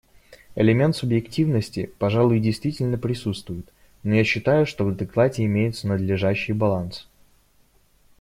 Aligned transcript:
Элемент 0.55 0.95
субъективности, 0.95 1.91
пожалуй, 1.99 2.39
действительно 2.39 2.97
присутствует, 2.97 3.71
но 4.01 4.15
я 4.15 4.23
считаю, 4.23 4.65
что 4.65 4.83
в 4.83 4.95
докладе 4.97 5.45
имеется 5.45 5.87
надлежащий 5.87 6.53
баланс. 6.53 7.07